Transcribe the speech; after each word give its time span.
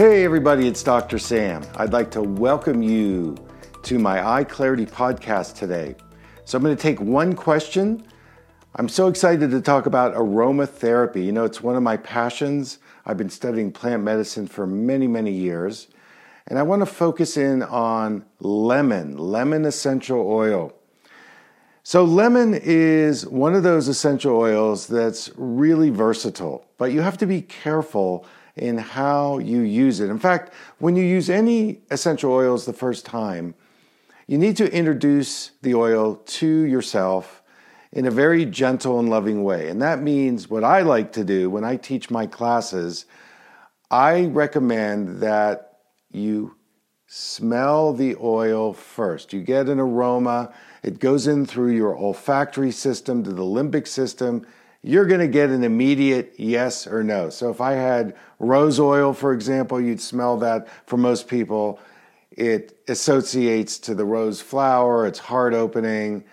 Hey, 0.00 0.24
everybody, 0.24 0.66
it's 0.66 0.82
Dr. 0.82 1.18
Sam. 1.18 1.62
I'd 1.76 1.92
like 1.92 2.10
to 2.12 2.22
welcome 2.22 2.82
you 2.82 3.36
to 3.82 3.98
my 3.98 4.26
Eye 4.26 4.44
Clarity 4.44 4.86
podcast 4.86 5.56
today. 5.56 5.94
So, 6.46 6.56
I'm 6.56 6.64
going 6.64 6.74
to 6.74 6.82
take 6.82 6.98
one 7.02 7.34
question. 7.34 8.02
I'm 8.76 8.88
so 8.88 9.08
excited 9.08 9.50
to 9.50 9.60
talk 9.60 9.84
about 9.84 10.14
aromatherapy. 10.14 11.22
You 11.22 11.32
know, 11.32 11.44
it's 11.44 11.62
one 11.62 11.76
of 11.76 11.82
my 11.82 11.98
passions. 11.98 12.78
I've 13.04 13.18
been 13.18 13.28
studying 13.28 13.70
plant 13.72 14.02
medicine 14.02 14.46
for 14.46 14.66
many, 14.66 15.06
many 15.06 15.32
years. 15.32 15.88
And 16.46 16.58
I 16.58 16.62
want 16.62 16.80
to 16.80 16.86
focus 16.86 17.36
in 17.36 17.62
on 17.62 18.24
lemon, 18.38 19.18
lemon 19.18 19.66
essential 19.66 20.26
oil. 20.26 20.72
So, 21.82 22.04
lemon 22.04 22.54
is 22.54 23.26
one 23.26 23.54
of 23.54 23.64
those 23.64 23.86
essential 23.86 24.34
oils 24.34 24.86
that's 24.86 25.30
really 25.36 25.90
versatile, 25.90 26.64
but 26.78 26.90
you 26.90 27.02
have 27.02 27.18
to 27.18 27.26
be 27.26 27.42
careful 27.42 28.24
in 28.60 28.76
how 28.76 29.38
you 29.38 29.60
use 29.60 30.00
it. 30.00 30.10
In 30.10 30.18
fact, 30.18 30.52
when 30.78 30.94
you 30.94 31.02
use 31.02 31.30
any 31.30 31.80
essential 31.90 32.30
oils 32.30 32.66
the 32.66 32.74
first 32.74 33.06
time, 33.06 33.54
you 34.26 34.36
need 34.36 34.56
to 34.58 34.70
introduce 34.70 35.52
the 35.62 35.74
oil 35.74 36.16
to 36.16 36.46
yourself 36.46 37.42
in 37.90 38.06
a 38.06 38.10
very 38.10 38.44
gentle 38.44 39.00
and 39.00 39.08
loving 39.08 39.42
way. 39.42 39.68
And 39.68 39.80
that 39.80 40.02
means 40.02 40.50
what 40.50 40.62
I 40.62 40.82
like 40.82 41.10
to 41.12 41.24
do 41.24 41.48
when 41.48 41.64
I 41.64 41.76
teach 41.76 42.10
my 42.10 42.26
classes, 42.26 43.06
I 43.90 44.26
recommend 44.26 45.20
that 45.22 45.78
you 46.10 46.54
smell 47.06 47.94
the 47.94 48.14
oil 48.20 48.74
first. 48.74 49.32
You 49.32 49.40
get 49.40 49.70
an 49.70 49.80
aroma, 49.80 50.52
it 50.82 51.00
goes 51.00 51.26
in 51.26 51.46
through 51.46 51.72
your 51.72 51.96
olfactory 51.96 52.72
system 52.72 53.24
to 53.24 53.32
the 53.32 53.42
limbic 53.42 53.88
system 53.88 54.46
you're 54.82 55.06
going 55.06 55.20
to 55.20 55.28
get 55.28 55.50
an 55.50 55.62
immediate 55.62 56.34
yes 56.38 56.86
or 56.86 57.04
no. 57.04 57.28
So 57.30 57.50
if 57.50 57.60
I 57.60 57.72
had 57.72 58.16
rose 58.38 58.80
oil, 58.80 59.12
for 59.12 59.32
example, 59.32 59.80
you'd 59.80 60.00
smell 60.00 60.38
that 60.38 60.68
for 60.86 60.96
most 60.96 61.28
people. 61.28 61.78
It 62.30 62.78
associates 62.88 63.78
to 63.80 63.94
the 63.94 64.04
rose 64.04 64.40
flower, 64.40 65.06
it's 65.06 65.18
heart 65.18 65.52
opening. 65.52 66.24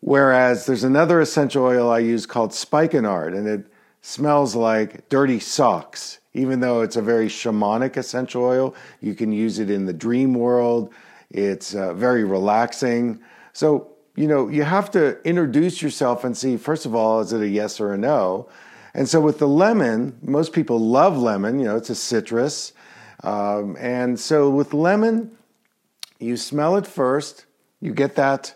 Whereas 0.00 0.66
there's 0.66 0.84
another 0.84 1.20
essential 1.20 1.64
oil 1.64 1.90
I 1.90 2.00
use 2.00 2.26
called 2.26 2.52
spikenard, 2.52 3.32
and 3.32 3.48
it 3.48 3.66
smells 4.02 4.54
like 4.54 5.08
dirty 5.08 5.40
socks. 5.40 6.18
Even 6.34 6.60
though 6.60 6.82
it's 6.82 6.96
a 6.96 7.02
very 7.02 7.28
shamanic 7.28 7.96
essential 7.96 8.44
oil, 8.44 8.74
you 9.00 9.14
can 9.14 9.32
use 9.32 9.58
it 9.58 9.70
in 9.70 9.86
the 9.86 9.94
dream 9.94 10.34
world. 10.34 10.92
It's 11.30 11.74
uh, 11.74 11.94
very 11.94 12.24
relaxing. 12.24 13.20
So 13.54 13.95
you 14.16 14.26
know, 14.26 14.48
you 14.48 14.64
have 14.64 14.90
to 14.92 15.22
introduce 15.22 15.82
yourself 15.82 16.24
and 16.24 16.36
see, 16.36 16.56
first 16.56 16.86
of 16.86 16.94
all, 16.94 17.20
is 17.20 17.32
it 17.32 17.42
a 17.42 17.48
yes 17.48 17.78
or 17.78 17.92
a 17.92 17.98
no? 17.98 18.48
And 18.94 19.06
so 19.06 19.20
with 19.20 19.38
the 19.38 19.46
lemon, 19.46 20.18
most 20.22 20.54
people 20.54 20.80
love 20.80 21.18
lemon, 21.18 21.60
you 21.60 21.66
know, 21.66 21.76
it's 21.76 21.90
a 21.90 21.94
citrus. 21.94 22.72
Um, 23.22 23.76
and 23.78 24.18
so 24.18 24.48
with 24.48 24.72
lemon, 24.72 25.36
you 26.18 26.38
smell 26.38 26.76
it 26.76 26.86
first, 26.86 27.44
you 27.80 27.92
get 27.92 28.14
that, 28.14 28.54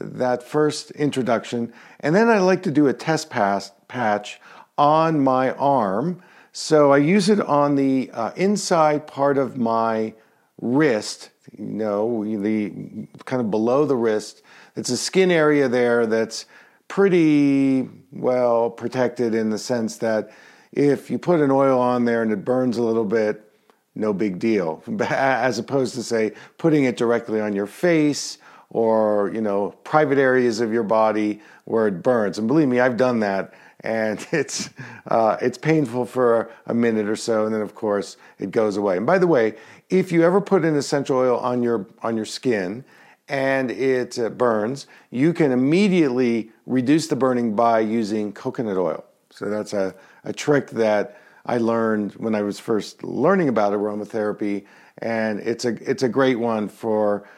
that 0.00 0.44
first 0.44 0.92
introduction. 0.92 1.72
And 1.98 2.14
then 2.14 2.28
I 2.28 2.38
like 2.38 2.62
to 2.62 2.70
do 2.70 2.86
a 2.86 2.92
test 2.92 3.30
pass, 3.30 3.72
patch 3.88 4.40
on 4.78 5.18
my 5.18 5.50
arm. 5.52 6.22
So 6.52 6.92
I 6.92 6.98
use 6.98 7.28
it 7.28 7.40
on 7.40 7.74
the 7.74 8.12
uh, 8.12 8.30
inside 8.36 9.08
part 9.08 9.38
of 9.38 9.56
my 9.56 10.14
wrist, 10.60 11.30
you 11.58 11.64
know, 11.64 12.24
the 12.24 13.08
kind 13.24 13.40
of 13.40 13.50
below 13.50 13.86
the 13.86 13.96
wrist 13.96 14.42
it's 14.76 14.90
a 14.90 14.96
skin 14.96 15.30
area 15.30 15.68
there 15.68 16.06
that's 16.06 16.46
pretty 16.88 17.88
well 18.12 18.70
protected 18.70 19.34
in 19.34 19.50
the 19.50 19.58
sense 19.58 19.98
that 19.98 20.30
if 20.72 21.10
you 21.10 21.18
put 21.18 21.40
an 21.40 21.50
oil 21.50 21.78
on 21.80 22.04
there 22.04 22.22
and 22.22 22.32
it 22.32 22.44
burns 22.44 22.76
a 22.76 22.82
little 22.82 23.04
bit, 23.04 23.50
no 23.94 24.12
big 24.12 24.38
deal. 24.38 24.82
As 25.08 25.58
opposed 25.58 25.94
to 25.94 26.02
say 26.02 26.32
putting 26.58 26.84
it 26.84 26.96
directly 26.96 27.40
on 27.40 27.54
your 27.54 27.66
face 27.66 28.38
or 28.70 29.30
you 29.32 29.40
know 29.40 29.70
private 29.84 30.18
areas 30.18 30.60
of 30.60 30.72
your 30.72 30.82
body 30.82 31.40
where 31.64 31.86
it 31.86 32.02
burns. 32.02 32.38
And 32.38 32.48
believe 32.48 32.68
me, 32.68 32.80
I've 32.80 32.96
done 32.96 33.20
that, 33.20 33.54
and 33.80 34.24
it's 34.32 34.70
uh, 35.06 35.36
it's 35.40 35.56
painful 35.56 36.06
for 36.06 36.50
a 36.66 36.74
minute 36.74 37.08
or 37.08 37.16
so, 37.16 37.46
and 37.46 37.54
then 37.54 37.62
of 37.62 37.74
course 37.74 38.16
it 38.38 38.50
goes 38.50 38.76
away. 38.76 38.96
And 38.96 39.06
by 39.06 39.18
the 39.18 39.28
way, 39.28 39.54
if 39.90 40.10
you 40.10 40.24
ever 40.24 40.40
put 40.40 40.64
an 40.64 40.74
essential 40.74 41.16
oil 41.16 41.38
on 41.38 41.62
your 41.62 41.86
on 42.02 42.16
your 42.16 42.26
skin 42.26 42.84
and 43.28 43.70
it 43.70 44.18
uh, 44.18 44.28
burns, 44.28 44.86
you 45.10 45.32
can 45.32 45.52
immediately 45.52 46.50
reduce 46.66 47.06
the 47.08 47.16
burning 47.16 47.54
by 47.54 47.80
using 47.80 48.32
coconut 48.32 48.76
oil. 48.76 49.04
So 49.30 49.48
that's 49.48 49.72
a, 49.72 49.94
a 50.24 50.32
trick 50.32 50.70
that 50.70 51.20
I 51.46 51.58
learned 51.58 52.12
when 52.12 52.34
I 52.34 52.42
was 52.42 52.58
first 52.58 53.02
learning 53.02 53.48
about 53.48 53.72
aromatherapy, 53.72 54.64
and 54.98 55.40
it's 55.40 55.64
a 55.64 55.70
it's 55.90 56.02
a 56.02 56.08
great 56.08 56.38
one 56.38 56.68
for 56.68 57.28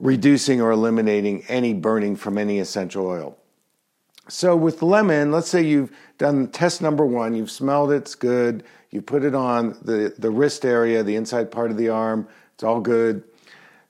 reducing 0.00 0.60
or 0.60 0.70
eliminating 0.70 1.44
any 1.48 1.74
burning 1.74 2.16
from 2.16 2.38
any 2.38 2.58
essential 2.58 3.06
oil. 3.06 3.36
So 4.28 4.56
with 4.56 4.82
lemon, 4.82 5.30
let's 5.30 5.48
say 5.48 5.62
you've 5.62 5.92
done 6.16 6.48
test 6.48 6.80
number 6.80 7.04
one, 7.04 7.34
you've 7.34 7.50
smelled 7.50 7.92
it, 7.92 7.96
it's 7.96 8.14
good, 8.14 8.64
you 8.90 9.02
put 9.02 9.24
it 9.24 9.34
on 9.34 9.76
the, 9.82 10.14
the 10.18 10.30
wrist 10.30 10.64
area, 10.64 11.02
the 11.02 11.16
inside 11.16 11.50
part 11.50 11.70
of 11.70 11.76
the 11.76 11.88
arm, 11.88 12.28
it's 12.54 12.62
all 12.62 12.80
good. 12.80 13.24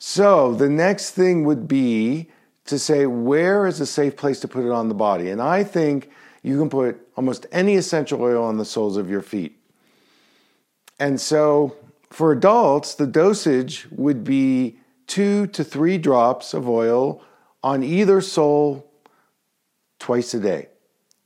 So 0.01 0.55
the 0.55 0.71
next 0.71 1.11
thing 1.11 1.45
would 1.45 1.69
be 1.69 2.31
to 2.65 2.79
say, 2.79 3.07
where 3.07 3.67
is 3.67 3.81
a 3.81 3.87
safe 3.87 4.17
place 4.17 4.41
to 4.41 4.49
put 4.49 4.65
it 4.65 4.73
on 4.73 4.89
the 4.89 4.95
body? 4.95 5.29
And 5.29 5.43
I 5.43 5.63
think 5.63 6.11
you 6.43 6.59
can 6.59 6.71
put 6.71 7.07
almost 7.17 7.47
any 7.53 7.77
essential 7.77 8.23
oil 8.23 8.43
on 8.43 8.57
the 8.57 8.65
soles 8.65 8.97
of 8.97 9.11
your 9.11 9.21
feet. 9.21 9.61
And 10.99 11.21
so 11.21 11.77
for 12.09 12.33
adults, 12.33 12.95
the 12.95 13.07
dosage 13.07 13.87
would 13.91 14.25
be 14.25 14.79
two 15.07 15.47
to 15.49 15.63
three 15.63 15.99
drops 15.99 16.55
of 16.55 16.67
oil 16.67 17.23
on 17.63 17.83
either 17.83 18.23
sole 18.23 18.91
twice 19.99 20.33
a 20.33 20.41
day. 20.41 20.69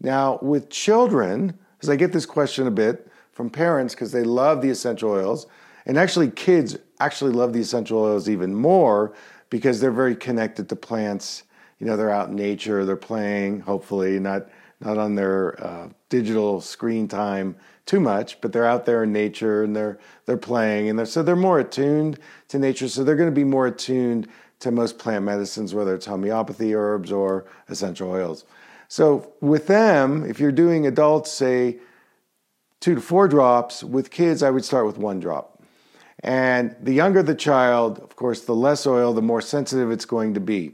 Now, 0.00 0.40
with 0.42 0.68
children, 0.68 1.56
because 1.76 1.90
I 1.90 1.94
get 1.94 2.12
this 2.12 2.26
question 2.26 2.66
a 2.66 2.72
bit 2.72 3.08
from 3.30 3.50
parents 3.50 3.94
because 3.94 4.10
they 4.10 4.24
love 4.24 4.62
the 4.62 4.70
essential 4.70 5.12
oils, 5.12 5.46
and 5.86 5.98
actually, 5.98 6.30
kids 6.30 6.76
actually 7.00 7.32
love 7.32 7.52
the 7.52 7.60
essential 7.60 7.98
oils 7.98 8.28
even 8.28 8.54
more 8.54 9.14
because 9.50 9.80
they're 9.80 9.90
very 9.90 10.16
connected 10.16 10.68
to 10.68 10.76
plants. 10.76 11.44
You 11.78 11.86
know, 11.86 11.96
they're 11.96 12.10
out 12.10 12.28
in 12.28 12.36
nature, 12.36 12.84
they're 12.84 12.96
playing, 12.96 13.60
hopefully, 13.60 14.18
not 14.18 14.48
not 14.80 14.98
on 14.98 15.14
their 15.14 15.62
uh, 15.64 15.88
digital 16.08 16.60
screen 16.60 17.08
time 17.08 17.56
too 17.86 18.00
much, 18.00 18.40
but 18.40 18.52
they're 18.52 18.66
out 18.66 18.86
there 18.86 19.04
in 19.04 19.12
nature 19.12 19.62
and 19.62 19.74
they're 19.74 19.98
they're 20.26 20.36
playing, 20.36 20.88
and 20.88 20.98
they're, 20.98 21.06
so 21.06 21.22
they're 21.22 21.36
more 21.36 21.58
attuned 21.58 22.18
to 22.48 22.58
nature. 22.58 22.88
So 22.88 23.04
they're 23.04 23.16
going 23.16 23.30
to 23.30 23.34
be 23.34 23.44
more 23.44 23.66
attuned 23.66 24.28
to 24.60 24.70
most 24.70 24.98
plant 24.98 25.24
medicines, 25.24 25.74
whether 25.74 25.94
it's 25.94 26.06
homeopathy 26.06 26.74
herbs 26.74 27.12
or 27.12 27.44
essential 27.68 28.10
oils. 28.10 28.44
So 28.88 29.32
with 29.40 29.66
them, 29.66 30.24
if 30.24 30.40
you're 30.40 30.52
doing 30.52 30.86
adults, 30.86 31.30
say 31.30 31.78
two 32.80 32.94
to 32.94 33.00
four 33.00 33.28
drops. 33.28 33.82
With 33.82 34.10
kids, 34.10 34.42
I 34.42 34.50
would 34.50 34.64
start 34.64 34.86
with 34.86 34.98
one 34.98 35.20
drop. 35.20 35.53
And 36.24 36.74
the 36.80 36.94
younger 36.94 37.22
the 37.22 37.34
child, 37.34 37.98
of 37.98 38.16
course, 38.16 38.40
the 38.40 38.54
less 38.54 38.86
oil, 38.86 39.12
the 39.12 39.20
more 39.20 39.42
sensitive 39.42 39.90
it's 39.90 40.06
going 40.06 40.32
to 40.32 40.40
be. 40.40 40.72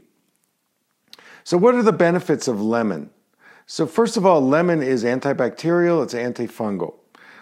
So, 1.43 1.57
what 1.57 1.75
are 1.75 1.83
the 1.83 1.91
benefits 1.91 2.47
of 2.47 2.61
lemon? 2.61 3.09
So, 3.65 3.85
first 3.85 4.15
of 4.15 4.25
all, 4.25 4.41
lemon 4.41 4.81
is 4.81 5.03
antibacterial, 5.03 6.01
it's 6.03 6.13
antifungal. 6.13 6.95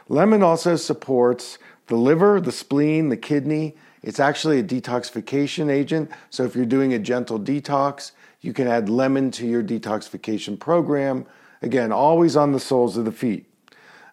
Lemon 0.07 0.41
also 0.41 0.75
supports 0.75 1.59
the 1.85 1.97
liver, 1.97 2.41
the 2.41 2.51
spleen, 2.51 3.09
the 3.09 3.17
kidney. 3.17 3.77
It's 4.01 4.19
actually 4.19 4.57
a 4.57 4.63
detoxification 4.63 5.71
agent. 5.71 6.09
So, 6.31 6.45
if 6.45 6.55
you're 6.55 6.65
doing 6.65 6.93
a 6.93 6.99
gentle 6.99 7.39
detox, 7.39 8.13
you 8.41 8.53
can 8.53 8.67
add 8.67 8.89
lemon 8.89 9.29
to 9.31 9.45
your 9.45 9.61
detoxification 9.61 10.59
program. 10.59 11.27
Again, 11.61 11.91
always 11.91 12.35
on 12.35 12.53
the 12.53 12.59
soles 12.59 12.97
of 12.97 13.05
the 13.05 13.11
feet. 13.11 13.45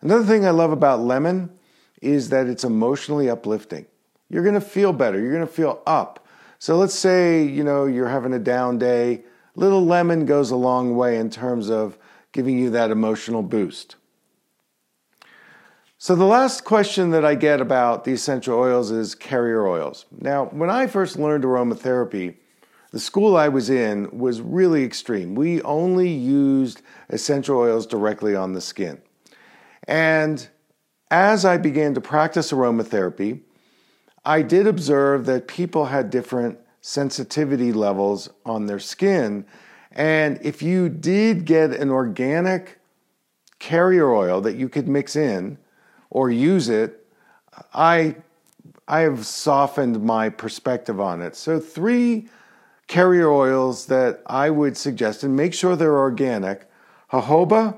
Another 0.03 0.25
thing 0.25 0.45
I 0.45 0.51
love 0.51 0.71
about 0.71 1.01
lemon 1.01 1.56
is 2.03 2.29
that 2.31 2.47
it's 2.47 2.65
emotionally 2.65 3.31
uplifting. 3.31 3.87
You're 4.29 4.43
going 4.43 4.55
to 4.55 4.61
feel 4.61 4.93
better. 4.93 5.21
You're 5.21 5.33
going 5.33 5.47
to 5.47 5.53
feel 5.53 5.83
up. 5.87 6.27
So 6.59 6.77
let's 6.77 6.95
say, 6.95 7.45
you 7.45 7.63
know, 7.63 7.87
you're 7.87 8.09
having 8.09 8.33
a 8.33 8.39
down 8.39 8.79
day. 8.79 9.25
Little 9.55 9.85
lemon 9.85 10.27
goes 10.27 10.51
a 10.51 10.57
long 10.57 10.97
way 10.97 11.19
in 11.19 11.31
terms 11.31 11.71
of 11.71 11.99
giving 12.33 12.59
you 12.59 12.71
that 12.71 12.91
emotional 12.91 13.43
boost. 13.43 13.97
So, 15.99 16.15
the 16.15 16.27
last 16.27 16.65
question 16.65 17.11
that 17.13 17.25
I 17.25 17.35
get 17.35 17.61
about 17.61 18.05
the 18.05 18.13
essential 18.13 18.59
oils 18.59 18.91
is 18.91 19.15
carrier 19.15 19.67
oils. 19.67 20.05
Now, 20.21 20.45
when 20.47 20.69
I 20.69 20.87
first 20.87 21.19
learned 21.19 21.45
aromatherapy, 21.45 22.37
the 22.93 23.01
school 23.01 23.35
I 23.35 23.49
was 23.49 23.71
in 23.71 24.11
was 24.17 24.43
really 24.43 24.85
extreme. 24.85 25.35
We 25.35 25.63
only 25.63 26.11
used 26.11 26.83
essential 27.09 27.57
oils 27.57 27.87
directly 27.87 28.37
on 28.37 28.53
the 28.53 28.61
skin. 28.61 29.01
And 29.89 30.47
as 31.11 31.45
I 31.45 31.57
began 31.57 31.95
to 31.95 32.01
practice 32.01 32.53
aromatherapy, 32.53 33.41
I 34.25 34.43
did 34.43 34.67
observe 34.67 35.27
that 35.27 35.47
people 35.47 35.87
had 35.87 36.11
different 36.11 36.59
sensitivity 36.81 37.73
levels 37.73 38.29
on 38.45 38.67
their 38.67 38.79
skin. 38.79 39.47
And 39.93 40.39
if 40.43 40.63
you 40.63 40.89
did 40.89 41.45
get 41.45 41.71
an 41.73 41.91
organic 41.91 42.79
carrier 43.59 44.13
oil 44.13 44.41
that 44.43 44.57
you 44.57 44.69
could 44.69 44.89
mix 44.89 45.17
in, 45.17 45.59
or 46.11 46.31
use 46.31 46.69
it, 46.69 47.07
I 47.73 48.17
I 48.89 49.01
have 49.01 49.27
softened 49.27 50.03
my 50.05 50.29
perspective 50.29 51.01
on 51.01 51.23
it. 51.23 51.35
So 51.35 51.59
three 51.59 52.29
carrier 52.87 53.29
oils 53.29 53.87
that 53.87 54.23
I 54.27 54.51
would 54.51 54.77
suggest, 54.77 55.25
and 55.25 55.35
make 55.35 55.55
sure 55.55 55.75
they're 55.77 55.99
organic: 55.99 56.69
jojoba, 57.11 57.77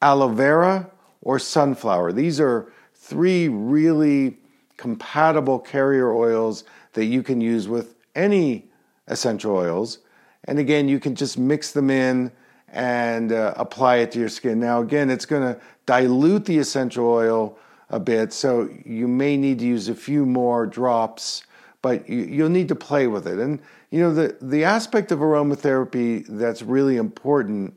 aloe 0.00 0.28
vera, 0.28 0.90
or 1.26 1.40
sunflower. 1.40 2.12
These 2.12 2.38
are 2.38 2.72
three 2.94 3.48
really 3.48 4.38
compatible 4.76 5.58
carrier 5.58 6.12
oils 6.12 6.62
that 6.92 7.06
you 7.06 7.20
can 7.20 7.40
use 7.40 7.66
with 7.66 7.96
any 8.14 8.68
essential 9.08 9.56
oils. 9.56 9.98
And 10.44 10.60
again, 10.60 10.88
you 10.88 11.00
can 11.00 11.16
just 11.16 11.36
mix 11.36 11.72
them 11.72 11.90
in 11.90 12.30
and 12.68 13.32
uh, 13.32 13.54
apply 13.56 13.96
it 13.96 14.12
to 14.12 14.20
your 14.20 14.28
skin. 14.28 14.60
Now, 14.60 14.80
again, 14.80 15.10
it's 15.10 15.26
going 15.26 15.42
to 15.42 15.60
dilute 15.84 16.44
the 16.44 16.58
essential 16.58 17.08
oil 17.08 17.58
a 17.90 17.98
bit. 17.98 18.32
So 18.32 18.70
you 18.84 19.08
may 19.08 19.36
need 19.36 19.58
to 19.58 19.66
use 19.66 19.88
a 19.88 19.96
few 19.96 20.24
more 20.24 20.64
drops, 20.64 21.42
but 21.82 22.08
you, 22.08 22.44
will 22.44 22.50
need 22.50 22.68
to 22.68 22.76
play 22.76 23.08
with 23.08 23.26
it. 23.26 23.40
And 23.40 23.60
you 23.90 24.00
know 24.00 24.14
the 24.14 24.36
the 24.40 24.62
aspect 24.62 25.10
of 25.10 25.20
aromatherapy 25.20 26.24
that's 26.28 26.62
really 26.62 26.96
important 26.96 27.74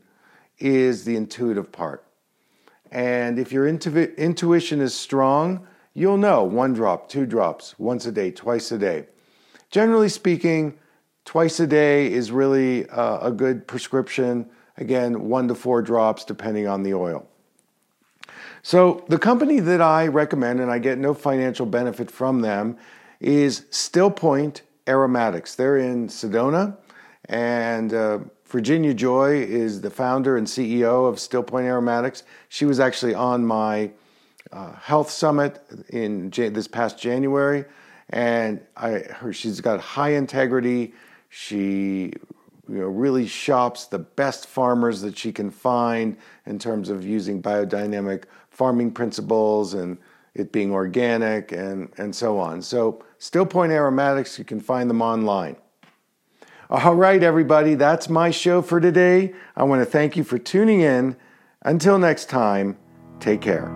is 0.58 1.04
the 1.04 1.16
intuitive 1.16 1.72
part. 1.72 2.04
And 2.90 3.38
if 3.38 3.52
your 3.52 3.66
intu- 3.66 4.12
intuition 4.16 4.80
is 4.80 4.94
strong, 4.94 5.66
you'll 5.94 6.16
know 6.16 6.44
one 6.44 6.72
drop, 6.72 7.08
two 7.08 7.26
drops, 7.26 7.78
once 7.78 8.06
a 8.06 8.12
day, 8.12 8.30
twice 8.30 8.72
a 8.72 8.78
day. 8.78 9.06
Generally 9.70 10.08
speaking, 10.08 10.78
twice 11.24 11.60
a 11.60 11.66
day 11.66 12.12
is 12.12 12.32
really 12.32 12.88
uh, 12.88 13.28
a 13.28 13.30
good 13.30 13.66
prescription. 13.66 14.48
Again, 14.76 15.28
one 15.28 15.46
to 15.48 15.54
four 15.54 15.82
drops 15.82 16.24
depending 16.24 16.66
on 16.66 16.82
the 16.82 16.94
oil. 16.94 17.26
So, 18.62 19.04
the 19.08 19.18
company 19.18 19.60
that 19.60 19.80
I 19.80 20.06
recommend, 20.06 20.60
and 20.60 20.70
I 20.70 20.78
get 20.78 20.98
no 20.98 21.14
financial 21.14 21.64
benefit 21.64 22.10
from 22.10 22.42
them, 22.42 22.76
is 23.18 23.62
Stillpoint 23.70 24.60
Aromatics. 24.86 25.54
They're 25.54 25.78
in 25.78 26.08
Sedona, 26.08 26.76
and 27.30 27.94
uh, 27.94 28.18
Virginia 28.46 28.92
Joy 28.92 29.36
is 29.36 29.80
the 29.80 29.88
founder 29.88 30.36
and 30.36 30.46
CEO 30.46 31.08
of 31.08 31.14
Stillpoint 31.16 31.62
Aromatics. 31.62 32.24
She 32.48 32.64
was 32.64 32.80
actually 32.80 33.14
on 33.14 33.46
my 33.46 33.92
uh, 34.52 34.72
health 34.72 35.08
summit 35.08 35.62
in 35.90 36.30
this 36.30 36.66
past 36.66 36.98
January, 36.98 37.64
and 38.10 38.60
I, 38.76 39.04
her, 39.14 39.32
she's 39.32 39.60
got 39.60 39.78
high 39.80 40.14
integrity. 40.14 40.92
She 41.28 42.12
you 42.68 42.78
know, 42.78 42.88
really 42.88 43.28
shops 43.28 43.86
the 43.86 44.00
best 44.00 44.48
farmers 44.48 45.00
that 45.02 45.16
she 45.16 45.30
can 45.30 45.50
find 45.52 46.16
in 46.46 46.58
terms 46.58 46.88
of 46.88 47.06
using 47.06 47.40
biodynamic 47.40 48.24
farming 48.50 48.90
principles 48.90 49.74
and 49.74 49.98
it 50.34 50.50
being 50.50 50.72
organic 50.72 51.52
and, 51.52 51.90
and 51.96 52.14
so 52.14 52.38
on. 52.38 52.60
So, 52.60 53.04
Stillpoint 53.20 53.70
Aromatics, 53.70 54.36
you 54.36 54.44
can 54.44 54.58
find 54.58 54.90
them 54.90 55.02
online. 55.02 55.56
All 56.70 56.94
right, 56.94 57.20
everybody, 57.20 57.74
that's 57.74 58.08
my 58.08 58.30
show 58.30 58.62
for 58.62 58.80
today. 58.80 59.34
I 59.56 59.64
want 59.64 59.82
to 59.82 59.84
thank 59.84 60.16
you 60.16 60.22
for 60.22 60.38
tuning 60.38 60.82
in. 60.82 61.16
Until 61.62 61.98
next 61.98 62.26
time, 62.26 62.78
take 63.18 63.40
care. 63.40 63.66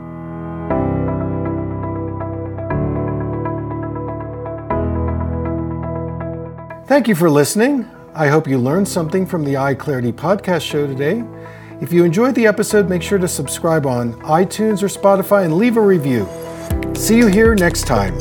Thank 6.86 7.08
you 7.08 7.16
for 7.16 7.28
listening. 7.28 7.90
I 8.14 8.28
hope 8.28 8.46
you 8.46 8.58
learned 8.58 8.86
something 8.86 9.26
from 9.26 9.44
the 9.44 9.56
Eye 9.56 9.74
Clarity 9.74 10.12
podcast 10.12 10.62
show 10.62 10.86
today. 10.86 11.24
If 11.80 11.92
you 11.92 12.04
enjoyed 12.04 12.36
the 12.36 12.46
episode, 12.46 12.88
make 12.88 13.02
sure 13.02 13.18
to 13.18 13.26
subscribe 13.26 13.86
on 13.86 14.12
iTunes 14.22 14.84
or 14.84 14.86
Spotify 14.86 15.44
and 15.44 15.56
leave 15.56 15.76
a 15.76 15.80
review. 15.80 16.28
See 16.94 17.16
you 17.16 17.26
here 17.26 17.56
next 17.56 17.88
time. 17.88 18.16